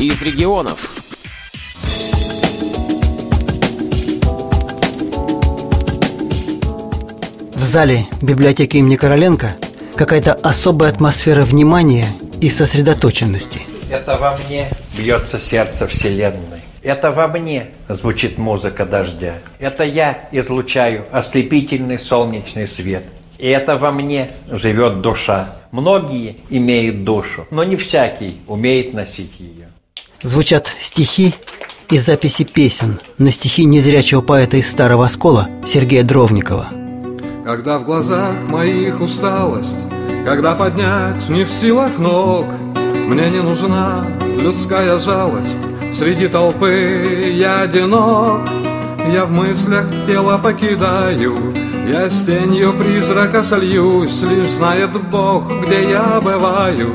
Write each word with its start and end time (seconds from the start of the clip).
из 0.00 0.22
регионов. 0.22 0.90
В 7.54 7.62
зале 7.64 8.06
библиотеки 8.22 8.76
имени 8.76 8.94
Короленко 8.94 9.56
какая-то 9.96 10.34
особая 10.34 10.90
атмосфера 10.90 11.42
внимания 11.42 12.06
и 12.40 12.48
сосредоточенности. 12.48 13.62
Это 13.90 14.16
во 14.16 14.36
мне 14.36 14.70
бьется 14.96 15.40
сердце 15.40 15.88
Вселенной. 15.88 16.60
Это 16.82 17.10
во 17.10 17.26
мне 17.26 17.66
звучит 17.88 18.38
музыка 18.38 18.86
дождя. 18.86 19.34
Это 19.58 19.82
я 19.82 20.28
излучаю 20.30 21.06
ослепительный 21.10 21.98
солнечный 21.98 22.68
свет. 22.68 23.02
И 23.38 23.48
это 23.48 23.76
во 23.76 23.90
мне 23.90 24.30
живет 24.48 25.00
душа. 25.00 25.56
Многие 25.72 26.36
имеют 26.50 27.02
душу, 27.02 27.46
но 27.50 27.64
не 27.64 27.74
всякий 27.76 28.40
умеет 28.46 28.94
носить 28.94 29.40
ее. 29.40 29.68
Звучат 30.22 30.74
стихи 30.80 31.34
и 31.90 31.98
записи 31.98 32.44
песен 32.44 32.98
на 33.18 33.30
стихи 33.30 33.64
незрячего 33.64 34.20
поэта 34.20 34.56
из 34.56 34.68
Старого 34.68 35.06
Оскола 35.06 35.48
Сергея 35.64 36.02
Дровникова. 36.02 36.70
Когда 37.44 37.78
в 37.78 37.84
глазах 37.84 38.34
моих 38.48 39.00
усталость, 39.00 39.76
когда 40.24 40.56
поднять 40.56 41.28
не 41.28 41.44
в 41.44 41.50
силах 41.50 41.98
ног, 41.98 42.46
мне 43.06 43.30
не 43.30 43.40
нужна 43.40 44.04
людская 44.42 44.98
жалость, 44.98 45.58
среди 45.92 46.26
толпы 46.26 47.32
я 47.32 47.60
одинок. 47.60 48.48
Я 49.12 49.24
в 49.24 49.30
мыслях 49.30 49.86
тело 50.06 50.36
покидаю, 50.36 51.54
я 51.88 52.10
с 52.10 52.24
тенью 52.24 52.74
призрака 52.74 53.42
сольюсь, 53.42 54.20
лишь 54.22 54.50
знает 54.50 54.90
Бог, 55.10 55.50
где 55.62 55.90
я 55.90 56.20
бываю, 56.20 56.94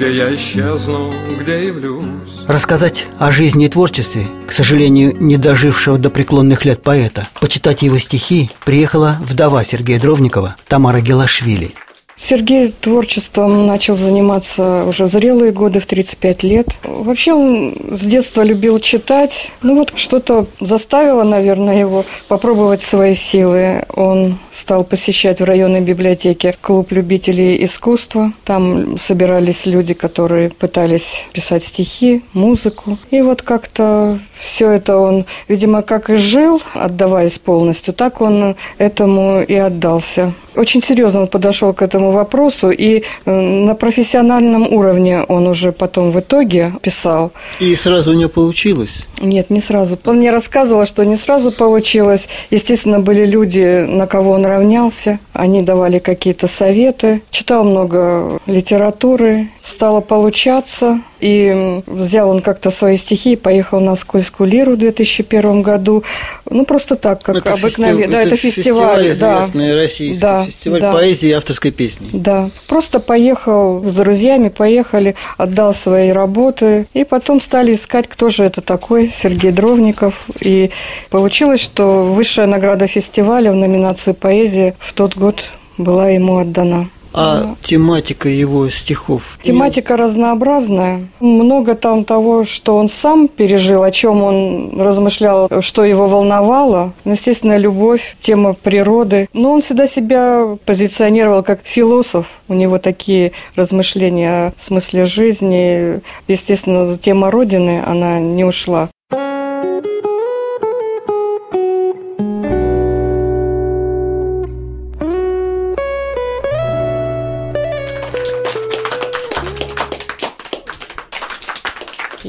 где 0.00 0.16
я 0.16 0.34
исчезну, 0.34 1.12
где 1.38 1.66
явлюсь. 1.66 2.40
Рассказать 2.46 3.06
о 3.18 3.30
жизни 3.30 3.66
и 3.66 3.68
творчестве, 3.68 4.26
к 4.46 4.52
сожалению, 4.52 5.14
не 5.20 5.36
дожившего 5.36 5.98
до 5.98 6.08
преклонных 6.08 6.64
лет 6.64 6.82
поэта, 6.82 7.28
почитать 7.38 7.82
его 7.82 7.98
стихи 7.98 8.50
приехала 8.64 9.18
вдова 9.20 9.62
Сергея 9.62 10.00
Дровникова 10.00 10.56
Тамара 10.68 11.02
Гелашвили– 11.02 11.74
Сергей 12.22 12.72
творчеством 12.72 13.66
начал 13.66 13.96
заниматься 13.96 14.84
уже 14.84 15.04
в 15.04 15.08
зрелые 15.10 15.52
годы, 15.52 15.80
в 15.80 15.86
35 15.86 16.42
лет. 16.42 16.66
Вообще 16.84 17.32
он 17.32 17.74
с 17.90 18.00
детства 18.00 18.42
любил 18.42 18.78
читать. 18.78 19.50
Ну 19.62 19.76
вот 19.76 19.92
что-то 19.96 20.46
заставило, 20.60 21.24
наверное, 21.24 21.80
его 21.80 22.04
попробовать 22.28 22.82
свои 22.82 23.14
силы. 23.14 23.84
Он 23.94 24.38
стал 24.52 24.84
посещать 24.84 25.40
в 25.40 25.44
районной 25.44 25.80
библиотеке 25.80 26.54
клуб 26.60 26.92
любителей 26.92 27.64
искусства. 27.64 28.32
Там 28.44 28.98
собирались 28.98 29.64
люди, 29.64 29.94
которые 29.94 30.50
пытались 30.50 31.24
писать 31.32 31.64
стихи, 31.64 32.22
музыку. 32.34 32.98
И 33.10 33.22
вот 33.22 33.42
как-то 33.42 34.18
все 34.38 34.70
это 34.70 34.98
он, 34.98 35.24
видимо, 35.48 35.82
как 35.82 36.10
и 36.10 36.16
жил, 36.16 36.60
отдаваясь 36.74 37.38
полностью, 37.38 37.94
так 37.94 38.20
он 38.20 38.56
этому 38.78 39.42
и 39.42 39.54
отдался. 39.54 40.34
Очень 40.56 40.82
серьезно 40.82 41.20
он 41.20 41.26
подошел 41.28 41.72
к 41.72 41.82
этому 41.82 42.10
вопросу, 42.10 42.70
и 42.70 43.02
э, 43.24 43.30
на 43.30 43.74
профессиональном 43.74 44.72
уровне 44.72 45.22
он 45.28 45.46
уже 45.46 45.72
потом 45.72 46.10
в 46.10 46.20
итоге 46.20 46.72
писал. 46.82 47.32
И 47.60 47.76
сразу 47.76 48.10
у 48.10 48.14
него 48.14 48.30
получилось? 48.30 49.06
Нет, 49.20 49.50
не 49.50 49.60
сразу. 49.60 49.98
Он 50.04 50.16
мне 50.16 50.30
рассказывал, 50.30 50.86
что 50.86 51.04
не 51.04 51.16
сразу 51.16 51.52
получилось. 51.52 52.28
Естественно, 52.50 53.00
были 53.00 53.24
люди, 53.26 53.84
на 53.86 54.06
кого 54.06 54.32
он 54.32 54.46
равнялся. 54.46 55.18
Они 55.32 55.62
давали 55.62 55.98
какие-то 55.98 56.48
советы. 56.48 57.22
Читал 57.30 57.64
много 57.64 58.38
литературы. 58.46 59.48
Стало 59.62 60.00
получаться. 60.00 61.00
И 61.20 61.82
взял 61.86 62.30
он 62.30 62.40
как-то 62.40 62.70
свои 62.70 62.96
стихи 62.96 63.32
и 63.32 63.36
поехал 63.36 63.80
на 63.80 63.94
Скользкую 63.94 64.48
лиру 64.48 64.72
в 64.72 64.78
2001 64.78 65.62
году. 65.62 66.02
Ну, 66.48 66.64
просто 66.64 66.96
так, 66.96 67.22
как 67.22 67.36
это 67.36 67.52
обыкновенно. 67.52 67.98
Фестив... 67.98 68.10
Да, 68.10 68.22
это, 68.22 68.36
фестиваль. 68.36 69.08
фестиваль 69.08 69.18
да. 69.18 69.36
известный 69.42 69.74
российский. 69.74 70.20
Да, 70.20 70.44
фестиваль 70.46 70.80
да. 70.80 70.92
поэзии 70.92 71.28
и 71.28 71.32
авторской 71.32 71.70
песни. 71.72 72.08
Да. 72.12 72.50
Просто 72.68 73.00
поехал 73.00 73.84
с 73.84 73.92
друзьями, 73.92 74.48
поехали, 74.48 75.14
отдал 75.36 75.74
свои 75.74 76.10
работы. 76.10 76.86
И 76.94 77.04
потом 77.04 77.42
стали 77.42 77.74
искать, 77.74 78.08
кто 78.08 78.30
же 78.30 78.44
это 78.44 78.62
такой, 78.62 79.12
Сергей 79.14 79.52
Дровников. 79.52 80.14
И 80.40 80.70
получилось, 81.10 81.60
что 81.60 82.04
высшая 82.04 82.46
награда 82.46 82.86
фестиваля 82.86 83.52
в 83.52 83.56
номинации 83.56 84.12
«Поэзия» 84.12 84.74
в 84.78 84.94
тот 84.94 85.16
год 85.16 85.50
была 85.76 86.08
ему 86.08 86.36
отдана. 86.36 86.88
А 87.12 87.40
Да. 87.40 87.56
тематика 87.62 88.28
его 88.28 88.70
стихов? 88.70 89.38
Тематика 89.42 89.96
разнообразная. 89.96 91.08
Много 91.20 91.74
там 91.74 92.04
того, 92.04 92.44
что 92.44 92.76
он 92.76 92.88
сам 92.88 93.28
пережил, 93.28 93.82
о 93.82 93.90
чем 93.90 94.22
он 94.22 94.80
размышлял, 94.80 95.48
что 95.60 95.84
его 95.84 96.06
волновало. 96.06 96.92
Ну, 97.04 97.12
естественно, 97.12 97.56
любовь, 97.56 98.16
тема 98.22 98.52
природы. 98.54 99.28
Но 99.32 99.52
он 99.52 99.62
всегда 99.62 99.86
себя 99.86 100.56
позиционировал 100.64 101.42
как 101.42 101.60
философ. 101.64 102.26
У 102.48 102.54
него 102.54 102.78
такие 102.78 103.32
размышления 103.56 104.30
о 104.48 104.52
смысле 104.58 105.04
жизни. 105.04 106.00
Естественно, 106.28 106.96
тема 106.96 107.30
Родины, 107.30 107.82
она 107.84 108.18
не 108.18 108.44
ушла. 108.44 108.88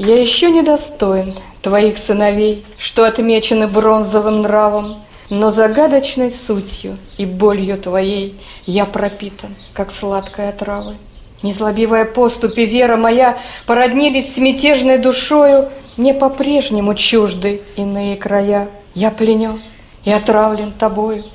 Я 0.03 0.19
еще 0.19 0.49
недостоин 0.49 1.35
твоих 1.61 1.99
сыновей, 1.99 2.65
что 2.79 3.03
отмечены 3.03 3.67
бронзовым 3.67 4.41
нравом, 4.41 4.95
но 5.29 5.51
загадочной 5.51 6.31
сутью 6.31 6.97
и 7.19 7.27
болью 7.27 7.77
твоей 7.77 8.35
я 8.65 8.85
пропитан, 8.85 9.55
как 9.73 9.91
сладкая 9.91 10.53
трава. 10.53 10.95
Незлобивая 11.43 12.05
поступь 12.05 12.57
и 12.57 12.65
вера 12.65 12.97
моя 12.97 13.37
породнились 13.67 14.33
с 14.33 14.37
мятежной 14.37 14.97
душою, 14.97 15.69
мне 15.97 16.15
по-прежнему 16.15 16.95
чужды 16.95 17.61
иные 17.75 18.15
края. 18.15 18.69
Я 18.95 19.11
пленен 19.11 19.61
и 20.03 20.11
отравлен 20.11 20.71
тобою. 20.71 21.25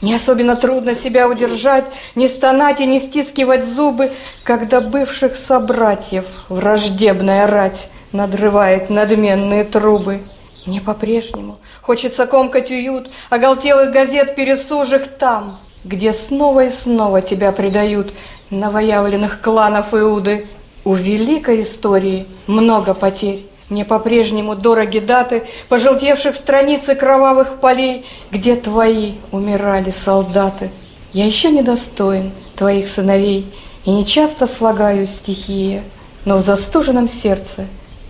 Мне 0.00 0.16
особенно 0.16 0.56
трудно 0.56 0.96
себя 0.96 1.28
удержать, 1.28 1.84
не 2.16 2.26
стонать 2.26 2.80
и 2.80 2.86
не 2.86 2.98
стискивать 2.98 3.64
зубы, 3.64 4.10
когда 4.42 4.80
бывших 4.80 5.36
собратьев 5.36 6.24
враждебная 6.48 7.46
рать 7.46 7.88
надрывает 8.12 8.90
надменные 8.90 9.64
трубы. 9.64 10.20
Мне 10.66 10.80
по-прежнему 10.80 11.58
хочется 11.80 12.26
комкать 12.26 12.70
уют 12.70 13.08
оголтелых 13.30 13.92
газет 13.92 14.34
пересужих 14.34 15.08
там, 15.08 15.58
где 15.84 16.12
снова 16.12 16.66
и 16.66 16.70
снова 16.70 17.22
тебя 17.22 17.52
предают 17.52 18.12
новоявленных 18.50 19.40
кланов 19.40 19.94
Иуды. 19.94 20.46
У 20.84 20.94
великой 20.94 21.62
истории 21.62 22.26
много 22.46 22.94
потерь. 22.94 23.46
Мне 23.68 23.84
по-прежнему 23.84 24.54
дороги 24.54 24.98
даты 24.98 25.46
пожелтевших 25.68 26.34
страниц 26.34 26.88
и 26.88 26.94
кровавых 26.94 27.60
полей, 27.60 28.06
где 28.30 28.56
твои 28.56 29.14
умирали 29.30 29.90
солдаты. 29.90 30.70
Я 31.12 31.26
еще 31.26 31.50
недостоин 31.50 32.32
твоих 32.56 32.88
сыновей 32.88 33.52
и 33.84 33.90
не 33.90 34.06
часто 34.06 34.46
слагаю 34.46 35.06
стихи, 35.06 35.82
но 36.24 36.36
в 36.36 36.40
застуженном 36.40 37.08
сердце 37.08 37.66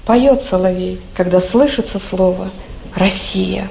поет 0.08 0.40
соловей, 0.40 1.02
когда 1.14 1.38
слышится 1.38 1.98
слово 1.98 2.50
«Россия». 2.94 3.68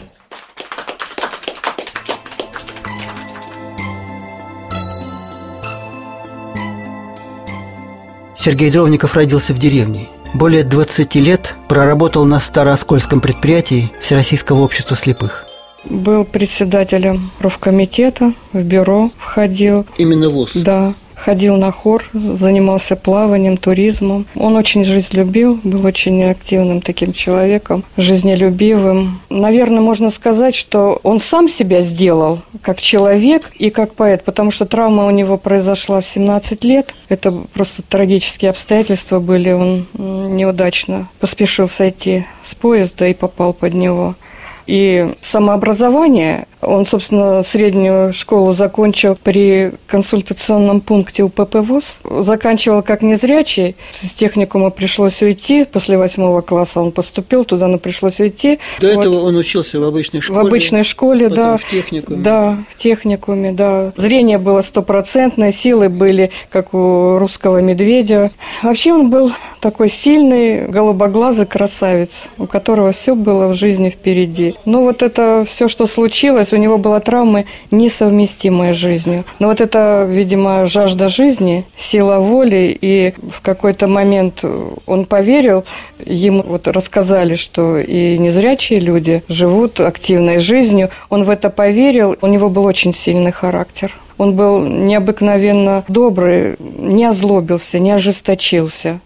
Сергей 8.35 8.69
Дровников 8.69 9.15
родился 9.15 9.55
в 9.55 9.57
деревне. 9.57 10.09
Более 10.35 10.63
20 10.63 11.15
лет 11.15 11.55
проработал 11.67 12.23
на 12.25 12.39
Старооскольском 12.39 13.19
предприятии 13.19 13.91
Всероссийского 13.99 14.59
общества 14.59 14.95
слепых. 14.95 15.47
Был 15.85 16.23
председателем 16.23 17.31
профкомитета, 17.39 18.33
в 18.53 18.61
бюро 18.61 19.09
входил. 19.17 19.87
Именно 19.97 20.29
ВУЗ. 20.29 20.51
Да, 20.53 20.93
ходил 21.17 21.57
на 21.57 21.71
хор, 21.71 22.05
занимался 22.13 22.95
плаванием, 22.95 23.57
туризмом. 23.57 24.25
Он 24.35 24.55
очень 24.55 24.85
жизнь 24.85 25.09
любил, 25.13 25.59
был 25.63 25.85
очень 25.85 26.23
активным 26.23 26.79
таким 26.79 27.11
человеком, 27.11 27.83
жизнелюбивым. 27.97 29.19
Наверное, 29.29 29.81
можно 29.81 30.11
сказать, 30.11 30.55
что 30.55 30.99
он 31.03 31.19
сам 31.19 31.49
себя 31.49 31.81
сделал 31.81 32.39
как 32.61 32.79
человек 32.79 33.51
и 33.57 33.69
как 33.69 33.95
поэт, 33.95 34.23
потому 34.23 34.51
что 34.51 34.65
травма 34.65 35.05
у 35.05 35.09
него 35.09 35.37
произошла 35.37 36.01
в 36.01 36.05
17 36.05 36.63
лет. 36.63 36.93
Это 37.09 37.31
просто 37.31 37.81
трагические 37.81 38.51
обстоятельства 38.51 39.19
были. 39.19 39.51
Он 39.51 39.87
неудачно 39.97 41.09
поспешил 41.19 41.67
сойти 41.67 42.25
с 42.43 42.55
поезда 42.55 43.07
и 43.07 43.13
попал 43.13 43.53
под 43.53 43.73
него. 43.73 44.15
И 44.67 45.15
самообразование 45.21 46.45
Он, 46.61 46.85
собственно, 46.85 47.41
среднюю 47.43 48.11
школу 48.13 48.51
закончил 48.51 49.15
при 49.15 49.71
консультационном 49.87 50.81
пункте 50.81 51.23
УПП 51.23 51.55
ВУЗ. 51.55 51.99
Заканчивал 52.03 52.81
как 52.83 53.01
незрячий. 53.01 53.75
С 53.93 54.11
техникума 54.11 54.69
пришлось 54.69 55.21
уйти. 55.21 55.65
После 55.65 55.97
восьмого 55.97 56.41
класса 56.41 56.81
он 56.81 56.91
поступил 56.91 57.45
туда, 57.45 57.67
но 57.67 57.77
пришлось 57.77 58.19
уйти. 58.19 58.59
До 58.81 58.93
вот. 58.93 59.05
этого 59.05 59.21
он 59.21 59.37
учился 59.37 59.79
в 59.79 59.83
обычной 59.83 60.19
школе? 60.19 60.39
В 60.39 60.45
обычной 60.45 60.83
школе, 60.83 61.29
да. 61.29 61.57
в 61.57 61.69
техникуме? 61.69 62.21
Да, 62.21 62.57
в 62.69 62.75
техникуме, 62.75 63.51
да. 63.53 63.93
Зрение 63.95 64.37
было 64.37 64.61
стопроцентное, 64.61 65.53
силы 65.53 65.87
были, 65.87 66.31
как 66.49 66.73
у 66.73 67.17
русского 67.19 67.61
медведя. 67.61 68.31
Вообще 68.63 68.91
он 68.91 69.09
был 69.09 69.31
такой 69.61 69.89
сильный, 69.89 70.67
голубоглазый 70.67 71.45
красавец, 71.45 72.27
у 72.37 72.47
которого 72.47 72.91
все 72.91 73.15
было 73.15 73.47
в 73.47 73.53
жизни 73.53 73.89
впереди. 73.89 74.55
Но 74.65 74.83
вот 74.83 75.01
это 75.01 75.45
все, 75.47 75.67
что 75.67 75.85
случилось, 75.87 76.53
у 76.53 76.57
него 76.57 76.77
была 76.77 76.99
травма 76.99 77.45
несовместимая 77.71 78.73
с 78.73 78.77
жизнью. 78.77 79.25
Но 79.39 79.47
вот 79.47 79.61
это, 79.61 80.05
видимо, 80.09 80.65
жажда 80.65 81.09
жизни, 81.09 81.65
сила 81.75 82.19
воли, 82.19 82.77
и 82.79 83.13
в 83.31 83.41
какой-то 83.41 83.87
момент 83.87 84.43
он 84.85 85.05
поверил, 85.05 85.65
ему 86.05 86.43
вот 86.43 86.67
рассказали, 86.67 87.35
что 87.35 87.77
и 87.77 88.17
незрячие 88.17 88.79
люди 88.79 89.23
живут 89.27 89.79
активной 89.79 90.39
жизнью. 90.39 90.89
Он 91.09 91.23
в 91.23 91.29
это 91.29 91.49
поверил, 91.49 92.15
у 92.21 92.27
него 92.27 92.49
был 92.49 92.65
очень 92.65 92.93
сильный 92.93 93.31
характер. 93.31 93.93
Он 94.17 94.35
был 94.35 94.63
необыкновенно 94.63 95.83
добрый, 95.87 96.55
не 96.59 97.05
озлобился, 97.05 97.79
не 97.79 97.91
ожесточился. 97.91 98.99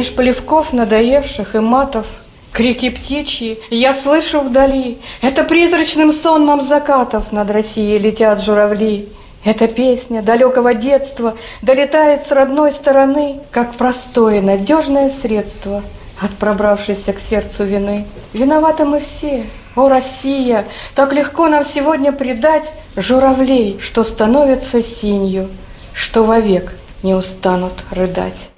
Меж 0.00 0.14
полевков 0.14 0.72
надоевших 0.72 1.54
и 1.54 1.58
матов 1.58 2.06
Крики 2.52 2.88
птичьи 2.88 3.58
я 3.68 3.92
слышу 3.92 4.40
вдали, 4.40 4.96
Это 5.20 5.44
призрачным 5.44 6.10
сонмом 6.10 6.62
закатов 6.62 7.32
Над 7.32 7.50
Россией 7.50 7.98
летят 7.98 8.42
журавли. 8.42 9.10
Эта 9.44 9.68
песня 9.68 10.22
далекого 10.22 10.72
детства 10.72 11.36
Долетает 11.60 12.26
с 12.26 12.32
родной 12.32 12.72
стороны, 12.72 13.42
Как 13.50 13.74
простое 13.74 14.40
надежное 14.40 15.10
средство 15.10 15.82
От 16.18 16.30
пробравшейся 16.30 17.12
к 17.12 17.20
сердцу 17.20 17.64
вины. 17.64 18.06
Виноваты 18.32 18.86
мы 18.86 19.00
все, 19.00 19.44
о, 19.76 19.90
Россия, 19.90 20.64
Так 20.94 21.12
легко 21.12 21.46
нам 21.48 21.66
сегодня 21.66 22.10
предать 22.10 22.64
Журавлей, 22.96 23.78
что 23.82 24.02
становятся 24.02 24.82
синью, 24.82 25.50
Что 25.92 26.24
вовек 26.24 26.72
не 27.02 27.12
устанут 27.12 27.74
рыдать. 27.90 28.48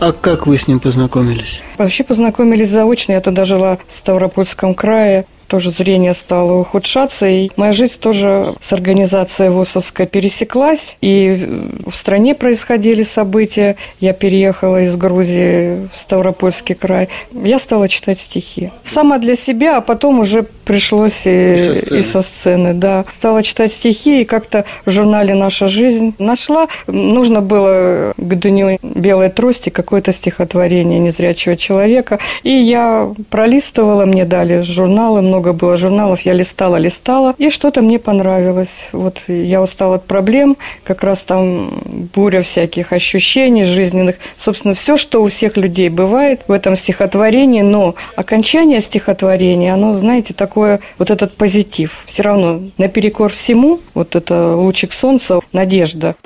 А 0.00 0.12
как 0.12 0.46
вы 0.46 0.58
с 0.58 0.68
ним 0.68 0.78
познакомились? 0.78 1.62
Вообще 1.76 2.04
познакомились 2.04 2.68
заочно. 2.70 3.12
Я 3.12 3.20
тогда 3.20 3.44
жила 3.44 3.78
в 3.88 3.92
Ставропольском 3.92 4.74
крае 4.74 5.26
тоже 5.48 5.70
зрение 5.70 6.14
стало 6.14 6.60
ухудшаться, 6.60 7.26
и 7.26 7.50
моя 7.56 7.72
жизнь 7.72 7.98
тоже 7.98 8.54
с 8.60 8.72
организацией 8.72 9.48
ВОСовской 9.48 10.06
пересеклась, 10.06 10.96
и 11.00 11.72
в 11.86 11.96
стране 11.96 12.34
происходили 12.34 13.02
события. 13.02 13.76
Я 13.98 14.12
переехала 14.12 14.82
из 14.82 14.96
Грузии 14.96 15.88
в 15.92 15.98
Ставропольский 15.98 16.74
край. 16.74 17.08
Я 17.32 17.58
стала 17.58 17.88
читать 17.88 18.20
стихи. 18.20 18.70
Сама 18.84 19.18
для 19.18 19.36
себя, 19.36 19.78
а 19.78 19.80
потом 19.80 20.20
уже 20.20 20.42
пришлось 20.42 21.26
и, 21.26 21.54
и, 21.54 21.58
со, 21.58 21.74
сцены. 21.74 21.98
и 21.98 22.02
со 22.02 22.22
сцены, 22.22 22.74
да. 22.74 23.04
Стала 23.10 23.42
читать 23.42 23.72
стихи, 23.72 24.22
и 24.22 24.24
как-то 24.24 24.66
в 24.84 24.90
журнале 24.90 25.34
«Наша 25.34 25.68
жизнь» 25.68 26.14
нашла. 26.18 26.68
Нужно 26.86 27.40
было 27.40 28.12
к 28.16 28.34
дню 28.34 28.78
белой 28.82 29.30
трости 29.30 29.70
какое-то 29.70 30.12
стихотворение 30.12 30.98
незрячего 30.98 31.56
человека, 31.56 32.18
и 32.42 32.50
я 32.50 33.10
пролистывала, 33.30 34.04
мне 34.04 34.26
дали 34.26 34.60
журналы, 34.60 35.22
много 35.22 35.37
много 35.38 35.52
было 35.52 35.76
журналов, 35.76 36.22
я 36.22 36.32
листала, 36.32 36.78
листала, 36.78 37.32
и 37.38 37.50
что-то 37.50 37.80
мне 37.80 38.00
понравилось. 38.00 38.88
Вот 38.90 39.22
я 39.28 39.62
устала 39.62 39.94
от 39.94 40.04
проблем, 40.04 40.56
как 40.82 41.04
раз 41.04 41.20
там 41.20 41.80
буря 42.12 42.42
всяких 42.42 42.92
ощущений 42.92 43.64
жизненных. 43.64 44.16
Собственно, 44.36 44.74
все, 44.74 44.96
что 44.96 45.22
у 45.22 45.28
всех 45.28 45.56
людей 45.56 45.90
бывает 45.90 46.40
в 46.48 46.52
этом 46.52 46.76
стихотворении, 46.76 47.62
но 47.62 47.94
окончание 48.16 48.80
стихотворения, 48.80 49.74
оно, 49.74 49.94
знаете, 49.94 50.34
такое, 50.34 50.80
вот 50.98 51.12
этот 51.12 51.36
позитив. 51.36 52.02
Все 52.06 52.24
равно 52.24 52.62
наперекор 52.76 53.30
всему, 53.30 53.78
вот 53.94 54.16
это 54.16 54.56
лучик 54.56 54.92
солнца, 54.92 55.38
надежда. 55.52 56.16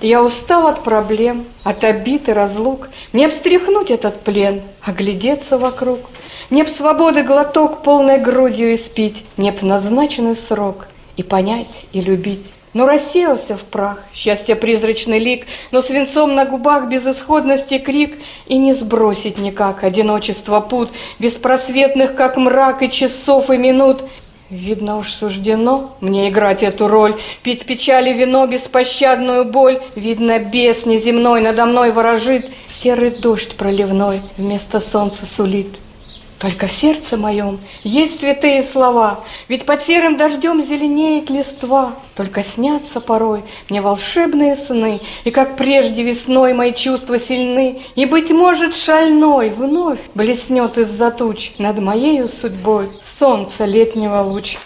Я 0.00 0.22
устал 0.22 0.68
от 0.68 0.84
проблем, 0.84 1.44
от 1.64 1.84
обид 1.84 2.30
и 2.30 2.32
разлук. 2.32 2.88
Мне 3.12 3.28
встряхнуть 3.28 3.90
этот 3.90 4.20
плен, 4.20 4.62
оглядеться 4.80 5.58
вокруг– 5.58 5.98
мне 6.50 6.64
б 6.64 6.70
свободы 6.70 7.24
глоток 7.24 7.82
полной 7.82 8.18
грудью 8.18 8.72
испить, 8.74 9.24
Мне 9.36 9.52
б 9.52 9.58
назначенный 9.60 10.34
срок 10.34 10.86
и 11.18 11.22
понять, 11.22 11.84
и 11.92 12.00
любить. 12.00 12.46
Но 12.72 12.86
рассеялся 12.86 13.56
в 13.56 13.64
прах 13.64 14.02
счастье 14.14 14.56
призрачный 14.56 15.18
лик, 15.18 15.46
Но 15.72 15.82
свинцом 15.82 16.34
на 16.34 16.46
губах 16.46 16.88
безысходности 16.88 17.76
крик, 17.76 18.18
И 18.46 18.56
не 18.56 18.72
сбросить 18.72 19.36
никак 19.36 19.84
одиночество 19.84 20.60
пут, 20.60 20.88
Беспросветных, 21.18 22.14
как 22.14 22.38
мрак, 22.38 22.82
и 22.82 22.90
часов, 22.90 23.50
и 23.50 23.58
минут. 23.58 24.04
Видно 24.48 24.96
уж 24.96 25.12
суждено 25.12 25.96
мне 26.00 26.30
играть 26.30 26.62
эту 26.62 26.88
роль, 26.88 27.14
Пить 27.42 27.66
печали 27.66 28.14
вино, 28.14 28.46
беспощадную 28.46 29.44
боль. 29.44 29.82
Видно, 29.96 30.38
бес 30.38 30.86
неземной 30.86 31.42
надо 31.42 31.66
мной 31.66 31.90
ворожит, 31.90 32.50
Серый 32.82 33.10
дождь 33.10 33.54
проливной 33.54 34.22
вместо 34.38 34.80
солнца 34.80 35.26
сулит. 35.26 35.76
Только 36.38 36.68
в 36.68 36.72
сердце 36.72 37.16
моем 37.16 37.58
есть 37.82 38.20
святые 38.20 38.62
слова, 38.62 39.24
Ведь 39.48 39.66
под 39.66 39.82
серым 39.82 40.16
дождем 40.16 40.62
зеленеет 40.62 41.30
листва. 41.30 41.94
Только 42.14 42.44
снятся 42.44 43.00
порой 43.00 43.42
мне 43.68 43.80
волшебные 43.80 44.54
сны, 44.54 45.00
И 45.24 45.30
как 45.30 45.56
прежде 45.56 46.02
весной 46.02 46.54
мои 46.54 46.72
чувства 46.72 47.18
сильны, 47.18 47.82
И, 47.96 48.04
быть 48.04 48.30
может, 48.30 48.74
шальной 48.74 49.50
вновь 49.50 50.00
блеснет 50.14 50.78
из-за 50.78 51.10
туч 51.10 51.52
Над 51.58 51.78
моею 51.78 52.28
судьбой 52.28 52.90
солнце 53.18 53.64
летнего 53.64 54.20
луч. 54.20 54.58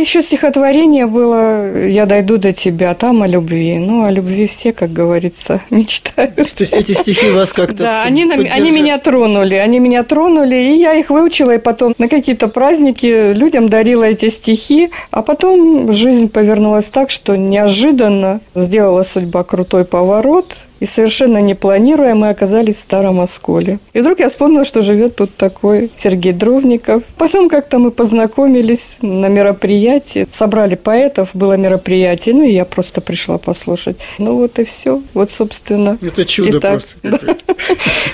Еще 0.00 0.22
стихотворение 0.22 1.06
было 1.06 1.86
«Я 1.86 2.06
дойду 2.06 2.36
до 2.36 2.52
тебя», 2.52 2.94
там 2.94 3.22
о 3.22 3.28
любви. 3.28 3.78
Ну, 3.78 4.04
о 4.04 4.10
любви 4.10 4.46
все, 4.46 4.72
как 4.72 4.92
говорится, 4.92 5.60
мечтают. 5.70 6.34
То 6.34 6.62
есть 6.64 6.72
эти 6.72 6.92
стихи 6.92 7.30
вас 7.30 7.52
как-то 7.52 7.76
Да, 7.76 8.02
они, 8.02 8.24
они 8.24 8.70
меня 8.70 8.98
тронули, 8.98 9.54
они 9.54 9.78
меня 9.78 10.02
тронули, 10.02 10.56
и 10.56 10.78
я 10.78 10.94
их 10.94 11.10
выучила, 11.10 11.54
и 11.54 11.58
потом 11.58 11.94
на 11.98 12.08
какие-то 12.08 12.48
праздники 12.48 13.32
людям 13.32 13.68
дарила 13.68 14.04
эти 14.04 14.30
стихи, 14.30 14.90
а 15.10 15.22
потом 15.22 15.92
жизнь 15.92 16.28
повернулась 16.28 16.86
так, 16.86 17.10
что 17.10 17.36
неожиданно 17.36 18.40
сделала 18.54 19.04
судьба 19.04 19.44
крутой 19.44 19.84
поворот– 19.84 20.56
и 20.80 20.86
совершенно 20.86 21.38
не 21.38 21.54
планируя, 21.54 22.14
мы 22.14 22.28
оказались 22.28 22.76
в 22.76 22.80
Старом 22.80 23.20
Осколе. 23.20 23.78
И 23.92 24.00
вдруг 24.00 24.20
я 24.20 24.28
вспомнила, 24.28 24.64
что 24.64 24.82
живет 24.82 25.16
тут 25.16 25.34
такой 25.36 25.90
Сергей 25.96 26.32
Дровников. 26.32 27.02
Потом 27.16 27.48
как-то 27.48 27.78
мы 27.78 27.90
познакомились 27.90 28.98
на 29.00 29.26
мероприятии. 29.26 30.26
Собрали 30.32 30.74
поэтов, 30.74 31.30
было 31.34 31.56
мероприятие, 31.56 32.34
ну 32.34 32.42
и 32.44 32.52
я 32.52 32.64
просто 32.64 33.00
пришла 33.00 33.38
послушать. 33.38 33.96
Ну 34.18 34.36
вот 34.36 34.58
и 34.58 34.64
все. 34.64 35.02
Вот, 35.14 35.30
собственно. 35.30 35.98
Это 36.00 36.24
чудо 36.24 36.60
так, 36.60 36.72
просто. 36.72 37.26
Да. 37.26 37.33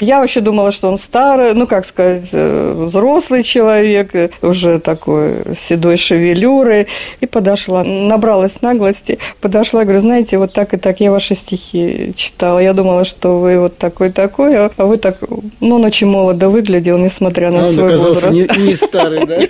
Я 0.00 0.20
вообще 0.20 0.40
думала, 0.40 0.72
что 0.72 0.88
он 0.88 0.98
старый, 0.98 1.54
ну 1.54 1.66
как 1.66 1.86
сказать, 1.86 2.28
э, 2.32 2.86
взрослый 2.86 3.42
человек, 3.42 4.32
уже 4.42 4.78
такой 4.78 5.54
седой 5.58 5.96
шевелюрой. 5.96 6.86
И 7.20 7.26
подошла, 7.26 7.84
набралась 7.84 8.62
наглости, 8.62 9.18
подошла, 9.40 9.84
говорю, 9.84 10.00
знаете, 10.00 10.38
вот 10.38 10.52
так 10.52 10.74
и 10.74 10.76
так 10.76 11.00
я 11.00 11.10
ваши 11.10 11.34
стихи 11.34 12.12
читала 12.16 12.58
я 12.58 12.72
думала, 12.72 13.04
что 13.04 13.38
вы 13.38 13.58
вот 13.58 13.78
такой-такой, 13.78 14.56
а 14.56 14.70
вы 14.78 14.96
так, 14.96 15.16
ну, 15.60 15.76
он 15.76 15.84
очень 15.84 16.06
молодо 16.06 16.48
выглядел, 16.48 16.98
несмотря 16.98 17.50
на 17.50 17.66
а 17.66 17.72
свой 17.72 17.96
возраст. 17.96 18.34
Не, 18.34 18.46
не 18.58 18.74
старый, 18.74 19.26
да? 19.26 19.38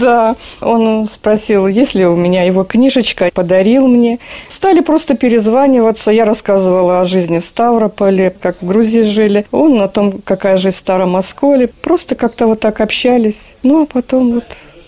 Да. 0.00 0.36
Он 0.60 1.08
спросил, 1.08 1.66
есть 1.66 1.94
ли 1.94 2.06
у 2.06 2.16
меня 2.16 2.44
его 2.44 2.64
книжечка, 2.64 3.30
подарил 3.32 3.86
мне. 3.86 4.18
Стали 4.48 4.80
просто 4.80 5.16
перезваниваться. 5.16 6.10
Я 6.10 6.24
рассказывала 6.24 7.00
о 7.00 7.04
жизни 7.04 7.38
в 7.38 7.44
Ставрополе, 7.44 8.34
как 8.40 8.56
Грузии 8.68 9.02
жили. 9.02 9.46
Он 9.50 9.80
о 9.80 9.88
том, 9.88 10.20
какая 10.24 10.56
жизнь 10.58 10.76
в 10.76 10.78
Старом 10.78 11.16
Осколе. 11.16 11.68
Просто 11.68 12.14
как-то 12.14 12.46
вот 12.46 12.60
так 12.60 12.80
общались. 12.80 13.54
Ну, 13.62 13.82
а 13.82 13.86
потом 13.86 14.34
вот 14.34 14.44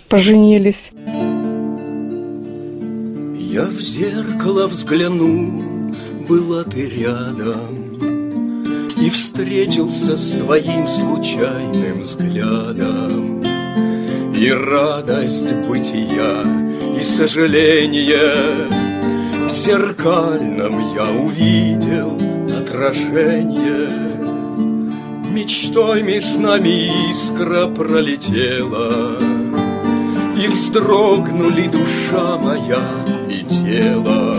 поженились. 0.09 0.93
Я 3.39 3.65
в 3.65 3.81
зеркало 3.81 4.69
взгляну 4.69 5.91
была 6.29 6.63
ты 6.63 6.89
рядом 6.89 7.99
И 8.97 9.11
встретился 9.11 10.17
с 10.17 10.31
твоим 10.31 10.87
случайным 10.87 12.03
взглядом 12.03 13.43
И 14.37 14.49
радость 14.51 15.53
бытия, 15.67 16.45
и 16.97 17.03
сожаление 17.03 19.00
В 19.51 19.53
зеркальном 19.53 20.95
я 20.95 21.11
увидел 21.11 22.17
отражение. 22.57 23.91
Мечтой 25.33 26.05
меж 26.05 26.37
нами 26.37 27.11
искра 27.11 27.67
пролетела 27.67 29.19
И 30.41 30.47
вздрогнули 30.47 31.67
душа 31.67 32.39
моя 32.39 32.81
и 33.29 33.43
тело. 33.43 34.37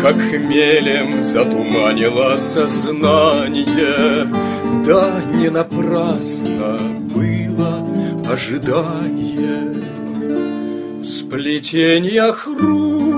Как 0.00 0.16
хмелем 0.16 1.20
затуманило 1.20 2.38
сознание 2.38 4.26
Да 4.86 5.20
не 5.34 5.50
напрасно 5.50 6.78
было 7.14 7.86
ожидание. 8.32 9.74
В 11.02 11.04
сплетениях 11.04 12.46
рук, 12.46 13.09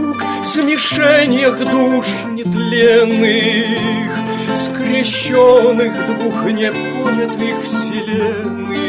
смешениях 0.45 1.59
душ 1.59 2.07
нетленных 2.31 4.11
Скрещенных 4.57 5.93
двух 6.07 6.45
непонятых 6.45 7.63
вселенных 7.63 8.83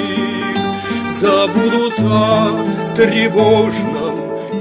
Забудут 1.08 2.00
о 2.00 2.50
тревожном 2.96 4.16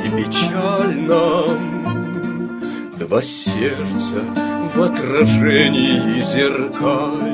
и 0.04 0.22
печальном. 0.22 1.86
Два 2.98 3.22
сердца 3.22 4.22
в 4.74 4.82
отражении 4.82 6.20
зеркаль 6.20 7.31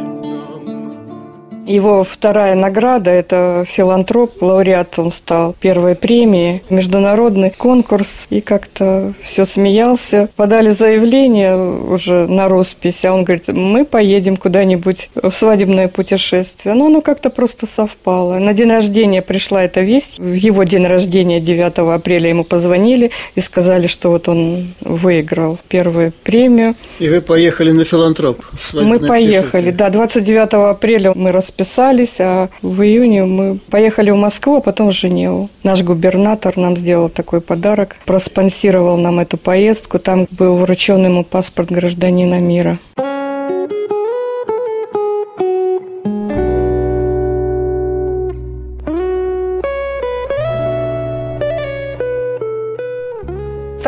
его 1.69 2.03
вторая 2.03 2.55
награда– 2.55 3.11
это 3.13 3.65
филантроп, 3.69 4.43
лауреат 4.43 4.99
он 4.99 5.13
стал 5.13 5.55
первой 5.61 5.95
премии, 5.95 6.63
международный 6.71 7.51
конкурс, 7.51 8.27
и 8.31 8.41
как-то 8.41 9.13
все 9.23 9.45
смеялся. 9.45 10.29
Подали 10.37 10.71
заявление 10.71 11.57
уже 11.57 12.27
на 12.27 12.49
роспись, 12.49 13.05
а 13.05 13.13
он 13.13 13.25
говорит, 13.25 13.49
мы 13.49 13.85
поедем 13.85 14.37
куда-нибудь 14.37 15.11
в 15.15 15.31
свадебное 15.31 15.89
путешествие. 15.89 16.75
Но 16.75 16.87
оно 16.87 17.01
как-то 17.03 17.29
просто 17.29 17.67
совпало. 17.67 18.39
На 18.39 18.55
день 18.55 18.71
рождения 18.71 19.21
пришла 19.21 19.63
эта 19.65 19.83
весть. 19.83 20.19
В 20.19 20.33
его 20.33 20.65
день 20.65 20.87
рождения, 20.87 21.41
9 21.41 21.79
апреля, 21.95 22.31
ему 22.31 22.45
позвонили 22.45 23.11
и 23.35 23.41
сказали, 23.41 23.87
что 23.87 24.11
вот 24.11 24.29
он 24.29 24.75
выиграл 24.81 25.59
первую 25.69 26.13
премию. 26.25 26.75
И 26.99 27.09
вы 27.09 27.21
поехали 27.21 27.73
на 27.73 27.85
филантроп? 27.85 28.41
Мы 28.73 28.99
поехали, 28.99 29.71
да, 29.71 29.91
29 29.91 30.71
апреля 30.71 31.13
мы 31.15 31.31
расписались 31.31 31.58
расписались, 31.59 32.17
а 32.21 32.49
в 32.63 32.83
июне 32.83 33.25
мы 33.25 33.59
поехали 33.71 34.11
в 34.11 34.17
Москву, 34.17 34.57
а 34.57 34.61
потом 34.61 34.89
в 34.89 34.93
Женеву. 34.93 35.49
Наш 35.63 35.83
губернатор 35.83 36.57
нам 36.57 36.77
сделал 36.77 37.09
такой 37.09 37.41
подарок, 37.41 37.97
проспонсировал 38.07 38.97
нам 38.97 39.19
эту 39.19 39.37
поездку. 39.37 39.99
Там 39.99 40.27
был 40.31 40.57
вручен 40.57 41.05
ему 41.05 41.25
паспорт 41.25 41.71
гражданина 41.71 42.39
мира. 42.39 42.79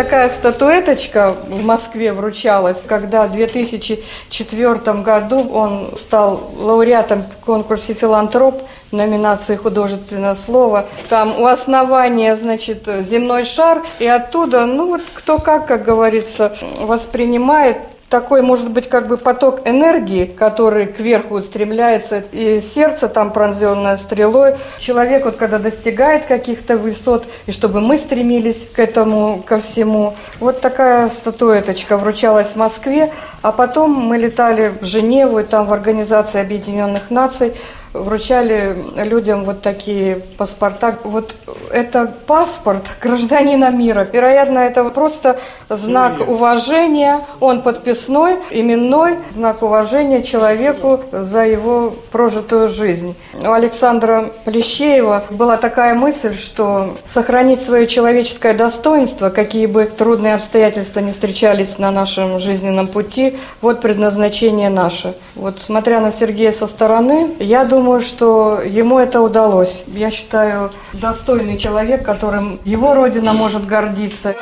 Такая 0.02 0.30
статуэточка 0.30 1.30
в 1.46 1.62
Москве 1.62 2.14
вручалась, 2.14 2.78
когда 2.86 3.26
в 3.26 3.32
2004 3.32 5.02
году 5.02 5.46
он 5.52 5.94
стал 5.98 6.50
лауреатом 6.56 7.24
в 7.24 7.44
конкурсе 7.44 7.92
«Филантроп» 7.92 8.62
номинации 8.92 9.56
«Художественное 9.56 10.36
слово». 10.36 10.86
Там 11.10 11.38
у 11.38 11.44
основания, 11.44 12.34
значит, 12.36 12.88
земной 13.10 13.44
шар, 13.44 13.82
и 13.98 14.06
оттуда, 14.06 14.64
ну 14.64 14.88
вот 14.88 15.02
кто 15.12 15.38
как, 15.38 15.66
как 15.66 15.84
говорится, 15.84 16.56
воспринимает 16.78 17.76
такой, 18.10 18.42
может 18.42 18.70
быть, 18.70 18.88
как 18.88 19.06
бы 19.06 19.16
поток 19.16 19.60
энергии, 19.66 20.24
который 20.26 20.86
кверху 20.86 21.36
устремляется, 21.36 22.24
и 22.32 22.60
сердце 22.60 23.08
там 23.08 23.32
пронзенное 23.32 23.96
стрелой. 23.96 24.56
Человек, 24.80 25.24
вот 25.24 25.36
когда 25.36 25.60
достигает 25.60 26.26
каких-то 26.26 26.76
высот, 26.76 27.24
и 27.46 27.52
чтобы 27.52 27.80
мы 27.80 27.96
стремились 27.96 28.68
к 28.74 28.80
этому, 28.80 29.42
ко 29.46 29.60
всему. 29.60 30.14
Вот 30.40 30.60
такая 30.60 31.08
статуэточка 31.08 31.96
вручалась 31.96 32.48
в 32.48 32.56
Москве, 32.56 33.12
а 33.42 33.52
потом 33.52 33.92
мы 33.92 34.18
летали 34.18 34.72
в 34.80 34.84
Женеву, 34.84 35.38
и 35.38 35.44
там 35.44 35.66
в 35.66 35.72
Организации 35.72 36.40
Объединенных 36.40 37.10
Наций 37.10 37.54
вручали 37.92 38.76
людям 38.96 39.44
вот 39.44 39.62
такие 39.62 40.16
паспорта. 40.38 40.98
Вот 41.04 41.34
это 41.72 42.12
паспорт 42.26 42.84
гражданина 43.02 43.70
мира. 43.70 44.06
Вероятно, 44.10 44.60
это 44.60 44.84
просто 44.90 45.38
знак 45.68 46.20
уважения. 46.20 47.20
Он 47.40 47.62
подписной, 47.62 48.38
именной, 48.50 49.18
знак 49.34 49.62
уважения 49.62 50.22
человеку 50.22 51.00
за 51.12 51.46
его 51.46 51.94
прожитую 52.12 52.68
жизнь. 52.68 53.16
У 53.34 53.50
Александра 53.50 54.30
Плещеева 54.44 55.24
была 55.30 55.56
такая 55.56 55.94
мысль, 55.94 56.36
что 56.36 56.96
сохранить 57.04 57.60
свое 57.60 57.86
человеческое 57.86 58.54
достоинство, 58.54 59.30
какие 59.30 59.66
бы 59.66 59.84
трудные 59.84 60.34
обстоятельства 60.34 61.00
не 61.00 61.12
встречались 61.12 61.78
на 61.78 61.90
нашем 61.90 62.38
жизненном 62.38 62.88
пути, 62.88 63.38
вот 63.60 63.80
предназначение 63.80 64.70
наше. 64.70 65.14
Вот 65.34 65.58
смотря 65.60 66.00
на 66.00 66.12
Сергея 66.12 66.52
со 66.52 66.66
стороны, 66.66 67.34
я 67.38 67.64
думаю, 67.64 67.79
думаю, 67.80 68.02
что 68.02 68.60
ему 68.62 68.98
это 68.98 69.22
удалось. 69.22 69.84
Я 69.86 70.10
считаю, 70.10 70.70
достойный 70.92 71.56
человек, 71.56 72.04
которым 72.04 72.60
его 72.66 72.94
родина 72.94 73.32
может 73.32 73.66
гордиться. 73.66 74.34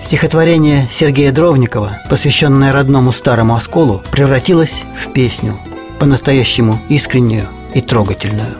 Стихотворение 0.00 0.88
Сергея 0.90 1.30
Дровникова, 1.30 1.98
посвященное 2.10 2.72
родному 2.72 3.12
старому 3.12 3.54
осколу, 3.54 4.02
превратилось 4.10 4.82
в 5.00 5.12
песню, 5.12 5.56
по-настоящему 6.00 6.80
искреннюю 6.88 7.46
и 7.74 7.80
трогательную. 7.80 8.56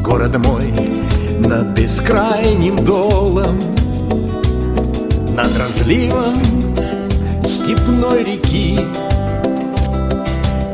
Город 0.00 0.36
мой 0.46 0.72
над 1.40 1.66
бескрайним 1.76 2.76
долом 2.84 3.58
над 5.34 5.56
разливом 5.56 6.34
степной 7.46 8.22
реки. 8.24 8.78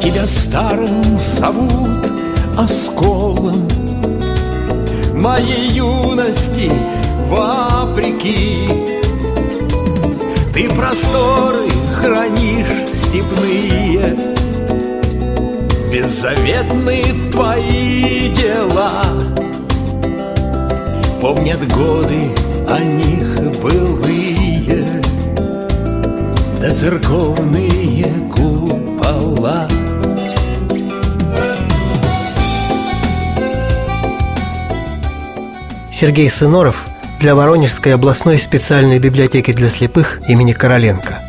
Тебя 0.00 0.26
старым 0.26 1.20
зовут 1.20 2.10
осколом 2.56 3.68
Моей 5.14 5.70
юности 5.70 6.70
вопреки. 7.28 8.68
Ты 10.52 10.68
просторы 10.70 11.68
хранишь 11.94 12.88
степные 12.92 14.16
Беззаветные 15.92 17.30
твои 17.30 18.32
дела. 18.34 18.92
Помнят 21.20 21.66
годы 21.72 22.32
о 22.68 22.78
них 22.80 23.18
да 23.38 23.50
церковные 26.78 28.04
купола. 28.32 29.68
Сергей 35.92 36.30
Сыноров 36.30 36.86
для 37.18 37.34
Воронежской 37.34 37.92
областной 37.94 38.38
специальной 38.38 39.00
библиотеки 39.00 39.52
для 39.52 39.70
слепых 39.70 40.20
имени 40.28 40.52
Короленко– 40.52 41.24